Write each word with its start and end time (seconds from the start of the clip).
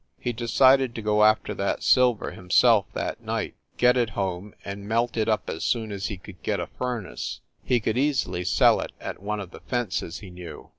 He 0.19 0.33
decided 0.33 0.95
to 0.95 1.03
go 1.03 1.23
after 1.23 1.53
that 1.53 1.83
silver 1.83 2.31
himself 2.31 2.87
that 2.93 3.21
night, 3.21 3.53
giet 3.77 3.97
it 3.97 4.09
home 4.09 4.55
and 4.65 4.87
melt 4.89 5.15
it 5.15 5.29
up 5.29 5.47
as 5.47 5.63
soon 5.63 5.91
as 5.91 6.07
he 6.07 6.17
could 6.17 6.41
get 6.41 6.59
a 6.59 6.65
furnace. 6.65 7.41
He 7.63 7.79
could 7.79 7.99
easily 7.99 8.43
sell 8.43 8.79
it 8.81 8.93
at 8.99 9.21
one 9.21 9.39
of 9.39 9.51
the 9.51 9.59
"fences" 9.59 10.17
he 10.17 10.31
knew. 10.31 10.69